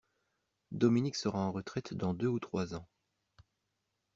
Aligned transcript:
Dominique 0.71 1.15
sera 1.15 1.37
en 1.37 1.51
retraite 1.51 1.93
dans 1.93 2.15
deux 2.15 2.25
ou 2.25 2.39
trois 2.39 2.73
ans. 2.73 2.87